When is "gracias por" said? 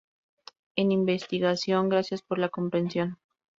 1.87-2.39